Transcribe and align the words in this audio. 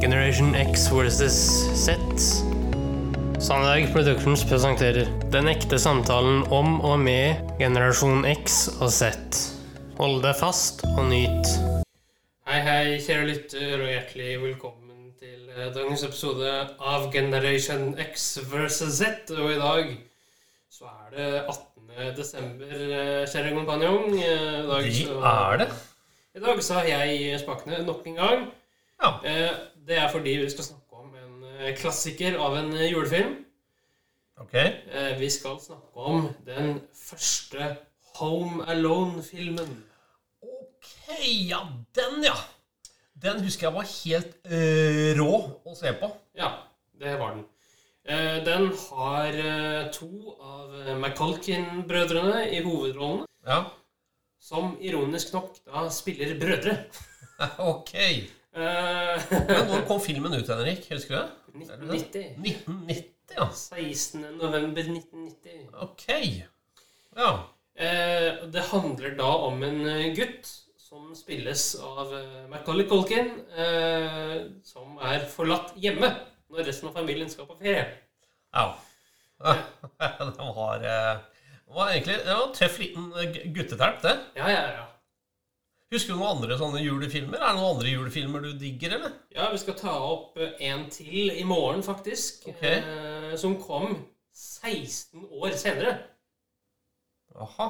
Generation 0.00 0.54
X 0.54 0.88
versus 0.88 1.32
Z. 1.74 1.96
Sandberg 3.40 3.92
Productions 3.92 4.44
presenterer 4.44 5.06
Den 5.32 5.48
ekte 5.48 5.78
samtalen 5.80 6.44
om 6.52 6.80
og 6.84 6.98
med 7.00 7.40
generasjon 7.60 8.24
X 8.28 8.66
og 8.80 8.90
Z. 8.92 9.10
Hold 9.98 10.20
deg 10.24 10.36
fast 10.38 10.84
og 10.96 11.06
nyt. 11.10 11.52
Hei, 12.46 12.60
hei, 12.62 12.98
kjære 13.02 13.28
lytter, 13.30 13.72
og 13.82 13.88
hjertelig 13.90 14.34
velkommen 14.42 15.08
til 15.20 15.48
eh, 15.56 15.70
dagens 15.74 16.04
episode 16.06 16.52
av 16.78 17.08
Generation 17.14 17.88
X 18.02 18.28
versus 18.52 19.00
Z. 19.00 19.32
Og 19.34 19.50
i 19.54 19.58
dag 19.60 19.94
så 20.72 20.90
er 20.92 21.16
det 21.16 21.30
18. 21.48 22.12
desember, 22.18 22.76
eh, 22.76 23.24
kjære 23.32 23.56
kompanjong. 23.56 24.12
Eh, 24.20 24.60
i 24.60 24.68
dag 24.68 24.84
Det 24.84 24.94
så- 25.00 25.18
er 25.32 25.56
det. 25.64 25.68
I 26.36 26.44
dag 26.44 26.62
så 26.62 26.74
har 26.80 26.84
jeg 26.84 27.40
spakene 27.40 27.82
nok 27.86 28.06
en 28.06 28.14
gang. 28.22 28.46
Ja. 29.02 29.10
Eh, 29.24 29.50
Det 29.86 29.98
er 29.98 30.08
fordi 30.10 30.32
vi 30.42 30.48
skal 30.50 30.64
snakke 30.64 30.96
om 30.98 31.12
en 31.14 31.44
eh, 31.60 31.74
klassiker 31.78 32.38
av 32.42 32.56
en 32.58 32.72
eh, 32.74 32.88
julefilm. 32.90 33.36
Ok. 34.38 34.52
Vi 35.18 35.28
skal 35.30 35.56
snakke 35.60 35.96
om 36.12 36.26
den 36.44 36.80
første 36.92 37.76
Home 38.18 38.66
Alone-filmen. 38.68 39.70
Ok, 40.42 41.22
ja, 41.48 41.60
den, 41.96 42.24
ja. 42.24 42.34
Den 43.22 43.40
husker 43.44 43.68
jeg 43.70 43.74
var 43.78 43.86
helt 43.88 44.34
uh, 44.44 45.16
rå 45.16 45.30
å 45.64 45.72
se 45.78 45.92
på. 45.96 46.10
Ja, 46.36 46.50
det 47.00 47.14
var 47.20 47.38
den. 47.38 47.46
Den 48.46 48.68
har 48.76 49.38
to 49.96 50.36
av 50.38 50.74
McCulkin-brødrene 51.00 52.44
i 52.54 52.60
hovedrollene, 52.62 53.24
Ja. 53.48 53.62
som 54.38 54.76
ironisk 54.80 55.32
nok 55.32 55.56
da 55.64 55.88
spiller 55.90 56.36
brødre. 56.38 56.76
Ok. 57.72 57.96
Eh, 58.56 59.24
Men 59.48 59.66
når 59.68 59.82
kom 59.88 60.00
filmen 60.00 60.32
ut, 60.32 60.48
Henrik? 60.48 60.86
Husker 60.88 61.12
du 61.12 61.18
det? 61.20 61.66
1990. 61.66 62.22
1990, 62.40 63.34
ja. 63.36 63.48
16. 63.52 64.22
november 64.38 64.86
1990. 64.88 65.66
Ok. 65.84 66.06
Ja. 67.16 67.32
Eh, 67.76 68.46
det 68.52 68.64
handler 68.70 69.16
da 69.18 69.28
om 69.50 69.60
en 69.66 69.82
eh, 69.90 70.06
gutt 70.16 70.48
som 70.80 71.10
spilles 71.18 71.74
av 71.84 72.14
Macauley 72.48 72.86
eh, 72.88 74.34
som 74.64 74.96
er 75.04 75.26
forlatt 75.28 75.74
hjemme 75.76 76.08
når 76.48 76.68
resten 76.70 76.88
av 76.88 76.96
familien 76.96 77.28
skal 77.28 77.48
på 77.50 77.58
ferie. 77.60 77.84
ja. 78.54 78.68
Den 80.00 80.54
var, 80.56 80.78
det 80.80 80.94
var 81.68 81.90
egentlig 81.92 82.14
det 82.24 82.32
var 82.32 82.46
en 82.46 82.54
tøff 82.56 82.78
liten 82.80 83.10
guttetelp, 83.52 83.98
det. 84.02 84.14
Ja, 84.38 84.48
ja, 84.48 84.62
ja. 84.78 84.84
Husker 85.94 86.16
du 86.16 86.18
noen 86.18 86.32
andre 86.34 86.56
sånne 86.58 86.80
julefilmer? 86.82 87.38
Er 87.38 87.52
det 87.52 87.60
noen 87.60 87.76
andre 87.76 87.90
julefilmer 87.92 88.42
du 88.42 88.48
digger, 88.58 88.96
eller? 88.96 89.12
Ja, 89.36 89.46
vi 89.52 89.60
skal 89.62 89.76
ta 89.78 89.92
opp 90.02 90.38
eh, 90.42 90.56
en 90.66 90.88
til 90.90 91.30
i 91.30 91.44
morgen, 91.46 91.84
faktisk. 91.86 92.48
Okay. 92.50 92.80
Eh, 92.82 93.36
som 93.38 93.54
kom 93.62 93.94
16 94.34 95.28
år 95.38 95.54
senere. 95.54 95.92
Aha. 97.38 97.68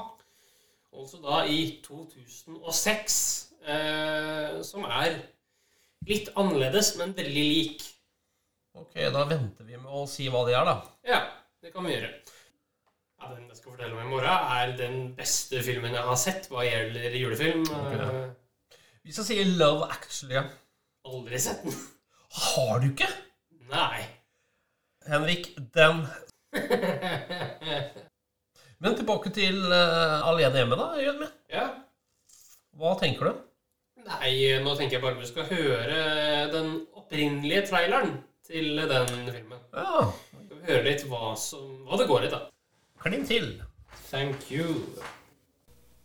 Altså 0.96 1.20
da 1.20 1.42
i 1.44 1.82
2006. 1.84 3.18
Eh, 3.66 4.56
som 4.64 4.88
er 4.88 5.18
litt 6.08 6.32
annerledes, 6.40 6.94
men 6.96 7.12
veldig 7.18 7.44
lik. 7.50 7.84
Ok, 8.80 8.96
da 9.12 9.26
venter 9.28 9.68
vi 9.68 9.76
med 9.76 9.92
å 9.92 10.06
si 10.08 10.30
hva 10.32 10.46
det 10.48 10.56
er, 10.56 10.64
da. 10.64 10.78
Ja, 11.04 11.20
det 11.60 11.74
kan 11.74 11.84
vi 11.84 11.98
gjøre. 11.98 12.14
Ja, 13.26 13.34
den 13.34 13.48
jeg 13.50 13.56
skal 13.58 13.72
fortelle 13.72 13.96
om 13.96 14.02
i 14.04 14.10
morgen, 14.10 14.26
er 14.30 14.72
den 14.78 14.98
beste 15.18 15.58
filmen 15.66 15.94
jeg 15.96 16.02
har 16.06 16.18
sett 16.20 16.44
hva 16.46 16.62
gjelder 16.62 17.16
julefilm. 17.18 17.64
Eh, 17.66 18.76
Hvis 19.02 19.18
jeg 19.18 19.26
sier 19.26 19.48
Love 19.58 19.88
Actually, 19.90 20.44
aldri 21.10 21.40
sett 21.42 21.64
den. 21.64 21.74
har 22.36 22.78
du 22.84 22.86
ikke? 22.92 23.08
Nei. 23.72 24.04
Henrik, 25.10 25.50
den 25.74 26.04
Men 28.78 28.94
tilbake 28.94 29.34
til 29.34 29.58
uh, 29.72 30.28
Alene 30.30 30.62
hjemme, 30.62 30.78
da. 30.78 30.88
Jørgen 31.02 31.22
min. 31.24 31.36
Ja. 31.50 31.68
Hva 32.78 32.94
tenker 33.02 33.32
du? 33.32 33.44
Nei, 34.06 34.34
nå 34.62 34.78
tenker 34.78 35.00
jeg 35.00 35.06
bare 35.08 35.18
vi 35.18 35.32
skal 35.32 35.50
høre 35.50 36.02
den 36.54 36.76
opprinnelige 36.94 37.66
traileren 37.72 38.20
til 38.46 38.76
den 38.86 39.16
filmen. 39.32 39.66
Ja, 39.74 40.12
høre 40.68 40.84
litt 40.86 41.08
hva, 41.10 41.32
som, 41.40 41.80
hva 41.88 41.98
det 41.98 42.06
går 42.12 42.28
i, 42.28 42.36
da. 42.36 42.46
Klin 43.06 43.26
til. 43.26 43.62
Thank 44.10 44.50
you. 44.50 44.64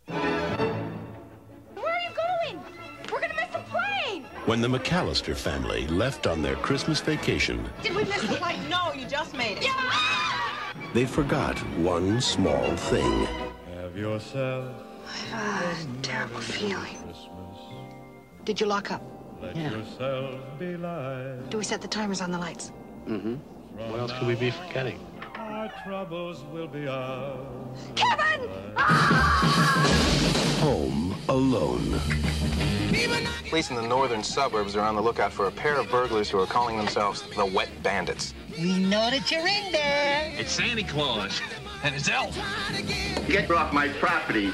Where 0.06 1.92
are 1.94 2.02
you 2.06 2.12
going? 2.24 2.60
We're 3.10 3.20
gonna 3.20 3.34
miss 3.34 3.52
the 3.52 3.62
plane! 3.70 4.24
When 4.46 4.60
the 4.60 4.68
McAllister 4.68 5.34
family 5.34 5.86
left 5.88 6.26
on 6.26 6.42
their 6.42 6.56
Christmas 6.56 7.00
vacation, 7.00 7.58
Did 7.82 7.96
we 7.96 8.04
miss 8.04 8.22
the 8.22 8.36
plane? 8.36 8.60
No, 8.76 8.92
you 8.94 9.06
just 9.18 9.34
made 9.36 9.58
it. 9.58 9.64
Yeah! 9.64 9.72
they 10.94 11.06
forgot 11.06 11.58
one 11.78 12.20
small 12.20 12.76
thing. 12.90 13.26
Have 13.76 13.96
yourself 13.96 14.66
a 15.32 15.74
terrible 16.02 16.40
feeling. 16.40 16.96
Christmas. 17.04 17.58
Did 18.44 18.60
you 18.60 18.66
lock 18.66 18.90
up? 18.90 19.02
Let 19.42 19.56
yourself 19.56 20.40
be 20.58 20.76
light. 20.76 21.50
Do 21.50 21.58
we 21.58 21.64
set 21.64 21.80
the 21.80 21.88
timers 21.88 22.20
on 22.20 22.30
the 22.30 22.38
lights? 22.38 22.72
Mm-hmm. 23.08 23.34
What 23.90 24.00
else 24.00 24.12
could 24.18 24.28
we 24.28 24.34
be 24.36 24.50
forgetting? 24.50 24.98
Our 25.62 25.70
troubles 25.84 26.42
will 26.52 26.66
be 26.66 26.88
ours. 26.88 27.38
Kevin! 27.94 28.50
Home 30.58 31.14
alone. 31.28 32.00
Police 33.48 33.70
in 33.70 33.76
the 33.76 33.86
northern 33.86 34.24
suburbs 34.24 34.74
are 34.74 34.80
on 34.80 34.96
the 34.96 35.00
lookout 35.00 35.32
for 35.32 35.46
a 35.46 35.52
pair 35.52 35.78
of 35.78 35.88
burglars 35.88 36.28
who 36.28 36.40
are 36.40 36.46
calling 36.46 36.76
themselves 36.76 37.22
the 37.36 37.46
Wet 37.46 37.68
Bandits. 37.84 38.34
We 38.58 38.80
know 38.80 39.08
that 39.08 39.30
you're 39.30 39.46
in 39.46 39.70
there. 39.70 40.32
It's 40.36 40.50
Santa 40.50 40.82
Claus 40.82 41.40
and 41.84 41.94
his 41.94 42.08
elf. 42.08 42.36
Get 43.28 43.48
off 43.52 43.72
my 43.72 43.86
property. 43.86 44.50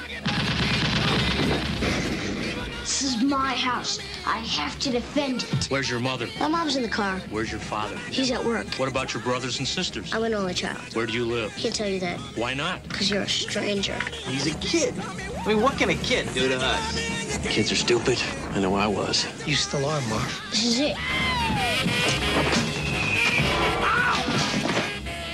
This 2.98 3.14
is 3.14 3.22
my 3.22 3.54
house. 3.54 4.00
I 4.26 4.38
have 4.38 4.76
to 4.81 4.91
defend 4.91 5.44
it. 5.44 5.66
Where's 5.66 5.88
your 5.88 6.00
mother? 6.00 6.26
My 6.41 6.48
mom's 6.48 6.75
in 6.75 6.82
the 6.82 6.88
car. 6.88 7.20
Where's 7.31 7.48
your 7.48 7.60
father? 7.60 7.97
He's 8.10 8.32
at 8.32 8.44
work. 8.44 8.66
What 8.75 8.88
about 8.88 9.14
your 9.14 9.22
brothers 9.22 9.60
and 9.60 9.69
sisters? 9.69 10.12
I'm 10.12 10.25
an 10.25 10.34
only 10.34 10.53
child. 10.53 10.81
Where 10.97 11.06
do 11.06 11.12
you 11.12 11.25
live? 11.25 11.54
Can't 11.56 11.72
tell 11.72 11.88
you 11.88 12.00
that 12.00 12.19
Why 12.34 12.54
not? 12.54 12.82
because 12.82 13.09
you're 13.09 13.22
a 13.22 13.28
stranger. 13.28 13.94
He's 14.26 14.48
a 14.53 14.59
kid. 14.59 14.94
I 14.98 15.47
mean, 15.47 15.62
what 15.62 15.78
can 15.78 15.91
a 15.91 15.94
kid 15.94 16.28
do 16.34 16.48
to 16.48 16.59
us? 16.60 17.38
Kids 17.47 17.70
are 17.70 17.76
stupid. 17.76 18.20
I 18.50 18.59
know 18.59 18.75
I 18.75 18.88
was. 18.88 19.26
You 19.47 19.54
still 19.54 19.86
are, 19.86 20.00
Marv. 20.09 20.42
This 20.50 20.65
is 20.65 20.80
it. 20.80 20.97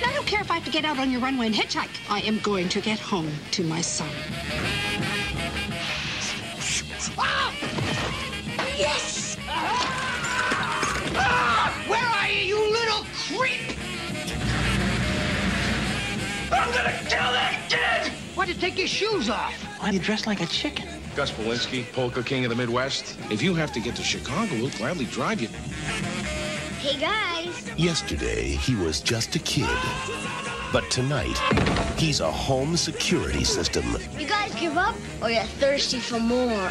I 0.05 0.13
don't 0.15 0.27
care 0.27 0.43
if 0.43 0.51
I 0.51 0.55
have 0.57 0.65
to 0.67 0.71
get 0.71 0.85
out 0.85 0.99
on 0.99 1.11
your 1.11 1.23
runway 1.23 1.47
and 1.47 1.55
hitchhike. 1.55 1.89
I 2.11 2.21
am 2.21 2.41
going 2.41 2.69
to 2.69 2.83
get 2.83 3.01
home 3.01 3.33
to 3.53 3.65
my 3.65 3.81
son. 3.81 4.11
Yes! 8.77 9.37
Ah! 9.49 11.13
Ah! 11.15 11.85
Where 11.87 12.05
are 12.05 12.29
you, 12.29 12.57
you 12.57 12.73
little 12.73 13.05
creep? 13.15 13.79
I'm 16.51 16.73
gonna 16.73 16.99
kill 17.09 17.31
that 17.33 17.67
kid! 17.69 18.13
Why'd 18.35 18.49
you 18.49 18.55
take 18.55 18.77
your 18.77 18.89
shoes 18.89 19.31
off? 19.31 19.55
Why 19.81 19.91
you 19.91 20.01
dressed 20.01 20.27
like 20.27 20.41
a 20.41 20.47
chicken? 20.47 20.89
Gus 21.15 21.31
Polinski, 21.31 21.85
polka 21.93 22.25
king 22.25 22.45
of 22.45 22.51
the 22.51 22.57
Midwest. 22.57 23.17
If 23.31 23.43
you 23.43 23.55
have 23.55 23.73
to 23.75 23.81
get 23.81 23.95
to 23.95 24.03
Chicago, 24.03 24.53
we'll 24.57 24.71
gladly 24.71 25.05
drive 25.05 25.41
you. 25.41 25.49
Hey 26.81 26.99
guys. 26.99 27.71
Yesterday, 27.79 28.57
he 28.57 28.75
was 28.75 29.01
just 29.01 29.37
a 29.37 29.39
kid. 29.39 29.69
But 30.75 30.91
tonight, 30.91 31.39
he's 31.97 32.19
a 32.19 32.29
home 32.29 32.77
security 32.77 33.45
system. 33.45 33.85
You 34.19 34.27
guys 34.27 34.53
give 34.57 34.77
up 34.77 34.97
or 35.23 35.31
you're 35.31 35.45
thirsty 35.45 36.01
for 36.01 36.19
more? 36.19 36.69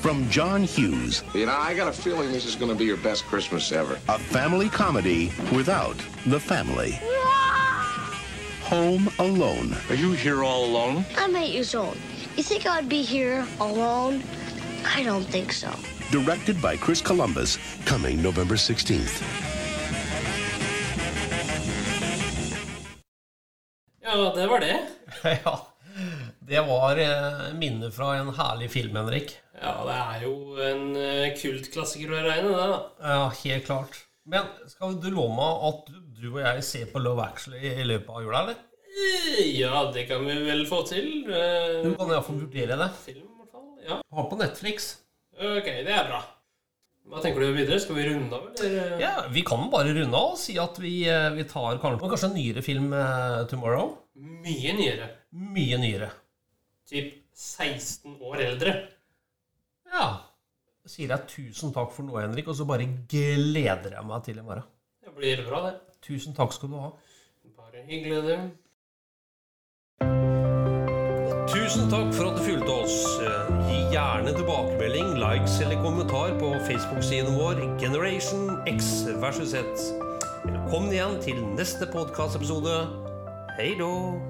From 0.00 0.26
John 0.30 0.62
Hughes, 0.62 1.22
You 1.34 1.44
know, 1.44 1.52
I 1.52 1.74
got 1.74 1.88
a 1.88 1.92
feeling 1.92 2.32
this 2.32 2.46
is 2.46 2.56
going 2.56 2.70
to 2.72 2.74
be 2.74 2.86
your 2.86 2.96
best 2.96 3.26
Christmas 3.26 3.72
ever. 3.72 3.98
a 4.08 4.18
family 4.18 4.70
comedy 4.70 5.30
without 5.54 5.98
the 6.24 6.40
family. 6.40 6.98
Home 8.62 9.10
Alone. 9.18 9.76
Are 9.90 9.94
you 9.94 10.12
here 10.12 10.42
all 10.42 10.64
alone? 10.64 11.04
I'm 11.18 11.36
eight 11.36 11.52
years 11.52 11.74
old. 11.74 11.98
You 12.38 12.42
think 12.42 12.64
I'd 12.64 12.88
be 12.88 13.02
here 13.02 13.46
alone? 13.60 14.24
I 14.86 15.02
don't 15.02 15.24
think 15.24 15.52
so. 15.52 15.70
Directed 16.10 16.62
by 16.62 16.78
Chris 16.78 17.02
Columbus, 17.02 17.58
coming 17.84 18.22
November 18.22 18.54
16th. 18.54 19.57
Ja, 24.18 24.28
det 24.36 24.46
var 24.50 24.64
det. 24.64 24.76
ja. 25.44 25.54
Det 26.48 26.60
var 26.66 26.98
minnet 27.58 27.94
fra 27.94 28.12
en 28.18 28.30
herlig 28.36 28.68
film, 28.72 28.96
Henrik. 28.98 29.32
Ja, 29.58 29.72
det 29.86 29.96
er 29.98 30.22
jo 30.24 30.34
en 30.62 30.84
eh, 30.96 31.32
kultklassiker 31.38 32.12
å 32.14 32.20
regne, 32.24 32.52
det, 32.54 32.68
da. 32.70 32.78
Ja, 33.02 33.24
helt 33.42 33.66
klart. 33.66 33.98
Men 34.28 34.46
skal 34.70 34.94
du 35.02 35.08
love 35.10 35.34
meg 35.34 35.66
at 35.70 35.90
du 36.18 36.26
og 36.34 36.40
jeg 36.44 36.64
ser 36.66 36.88
på 36.92 37.00
Love 37.02 37.24
Actually 37.24 37.72
i 37.80 37.86
løpet 37.88 38.10
av 38.12 38.22
jula, 38.26 38.42
eller? 38.44 38.64
Eh, 38.88 39.42
Ja, 39.58 39.84
det 39.94 40.06
kan 40.10 40.24
vi 40.26 40.34
vel 40.46 40.64
få 40.68 40.82
til. 40.88 41.08
Eh, 41.26 41.78
Du 41.84 41.92
kan 41.98 42.10
iallfall 42.14 42.40
vurdere 42.44 42.78
det. 42.80 42.88
Film, 43.06 43.24
i 43.26 43.38
hvert 43.42 43.54
fall. 43.54 43.68
Ja. 43.88 44.00
Ha 44.18 44.26
på 44.30 44.38
Netflix. 44.40 44.90
Ok, 45.38 45.66
det 45.86 45.94
er 45.94 46.08
bra. 46.10 46.22
Hva 47.08 47.22
tenker 47.24 47.40
du 47.40 47.54
videre? 47.56 47.78
Skal 47.80 47.96
vi 47.96 48.04
runde 48.10 48.36
av, 48.36 48.50
eller? 48.60 48.98
Ja, 49.00 49.12
Vi 49.32 49.40
kan 49.48 49.70
bare 49.72 49.94
runde 49.96 50.12
av 50.18 50.34
og 50.34 50.40
si 50.40 50.58
at 50.60 50.76
vi, 50.82 50.96
eh, 51.08 51.30
vi 51.34 51.46
tar 51.48 51.78
kanskje, 51.80 52.04
kanskje 52.12 52.28
en 52.30 52.36
nyere 52.36 52.62
film 52.66 52.92
eh, 52.92 53.46
tomorrow. 53.50 53.94
Mye 54.18 54.72
nyere. 54.74 55.08
Mye 55.30 55.78
nyere. 55.78 56.10
Typ 56.90 57.12
16 57.34 58.16
år 58.20 58.40
eldre. 58.42 58.72
Ja. 59.92 60.06
Da 60.82 60.90
sier 60.90 61.12
jeg 61.12 61.28
tusen 61.30 61.70
takk 61.74 61.92
for 61.94 62.02
nå, 62.08 62.16
Henrik, 62.18 62.48
og 62.50 62.56
så 62.58 62.66
bare 62.66 62.88
gleder 63.10 63.94
jeg 63.94 64.06
meg 64.08 64.24
til 64.26 64.40
i 64.40 64.42
morgen. 64.42 64.66
Det 65.04 65.14
blir 65.14 65.44
bra, 65.46 65.68
det. 65.68 65.76
Tusen 66.02 66.34
takk 66.34 66.52
skal 66.56 66.72
du 66.72 66.80
ha. 66.82 66.90
Bare 67.58 67.84
hyggelig, 67.86 68.22
du. 68.26 68.36
Tusen 71.48 71.86
takk 71.92 72.10
for 72.16 72.32
at 72.32 72.38
du 72.40 72.42
fulgte 72.42 72.74
oss. 72.74 72.98
Gi 73.70 73.80
gjerne 73.94 74.34
tilbakemelding, 74.34 75.14
likes 75.22 75.60
eller 75.62 75.78
kommentar 75.84 76.34
på 76.42 76.56
Facebook-siden 76.66 77.38
vår 77.38 77.62
Generation 77.78 78.56
X 78.66 79.06
versus 79.22 79.54
Z. 79.54 79.92
Velkommen 80.48 80.90
igjen 80.90 81.20
til 81.22 81.44
neste 81.54 81.86
podkastepisode. 81.92 83.07
Hei 83.58 83.74
då! 83.74 84.20